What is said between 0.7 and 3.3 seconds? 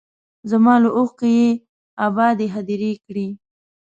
له اوښکو یې ابادې هدیرې کړې